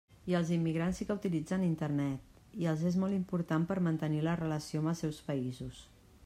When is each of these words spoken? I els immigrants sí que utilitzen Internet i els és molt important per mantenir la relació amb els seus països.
I 0.31 0.35
els 0.37 0.47
immigrants 0.53 1.01
sí 1.01 1.05
que 1.09 1.17
utilitzen 1.19 1.65
Internet 1.67 2.41
i 2.63 2.69
els 2.71 2.87
és 2.93 2.97
molt 3.03 3.19
important 3.19 3.69
per 3.73 3.79
mantenir 3.89 4.25
la 4.29 4.35
relació 4.41 4.83
amb 4.83 4.93
els 4.95 5.05
seus 5.07 5.21
països. 5.31 5.85